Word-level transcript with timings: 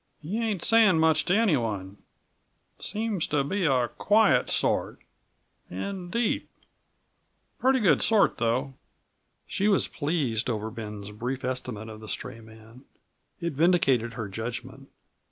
"He 0.19 0.39
ain't 0.41 0.63
saying 0.63 0.97
much 0.97 1.25
to 1.25 1.35
anyone. 1.37 1.97
Seems 2.79 3.27
to 3.27 3.43
be 3.43 3.65
a 3.67 3.87
quiet 3.87 4.49
sort 4.49 4.97
and 5.69 6.09
deep. 6.11 6.49
Pretty 7.59 7.79
good 7.79 8.01
sort 8.01 8.39
though." 8.39 8.73
She 9.45 9.67
was 9.67 9.87
pleased 9.87 10.49
over 10.49 10.71
Ben's 10.71 11.11
brief 11.11 11.45
estimate 11.45 11.87
of 11.89 11.99
the 11.99 12.09
stray 12.09 12.39
man. 12.39 12.83
It 13.39 13.53
vindicated 13.53 14.13
her 14.13 14.27
judgment. 14.27 14.89